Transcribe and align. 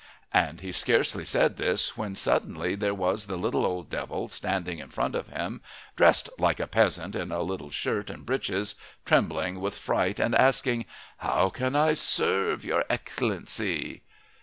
And 0.33 0.61
he 0.61 0.69
had 0.69 0.75
scarcely 0.75 1.23
said 1.23 1.57
this 1.57 1.95
when 1.95 2.15
suddenly 2.15 2.73
there 2.73 2.95
was 2.95 3.27
the 3.27 3.37
little 3.37 3.63
old 3.67 3.91
devil 3.91 4.29
standing 4.29 4.79
in 4.79 4.89
front 4.89 5.13
of 5.13 5.27
him, 5.29 5.61
dressed 5.95 6.27
like 6.39 6.59
a 6.59 6.65
peasant 6.65 7.15
in 7.15 7.31
a 7.31 7.43
little 7.43 7.69
shirt 7.69 8.09
and 8.09 8.25
breeches, 8.25 8.73
trembling 9.05 9.59
with 9.59 9.77
fright 9.77 10.19
and 10.19 10.33
asking: 10.33 10.85
"How 11.17 11.51
can 11.51 11.75
I 11.75 11.93
serve 11.93 12.65
your 12.65 12.83
Excellency?" 12.89 14.01